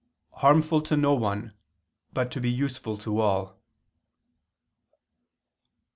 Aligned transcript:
harmful 0.37 0.81
"to 0.81 0.97
no 0.97 1.13
one, 1.13 1.53
but 2.11 2.31
to 2.31 2.41
be 2.41 2.49
useful 2.49 2.97
to 2.97 3.19
all." 3.19 3.61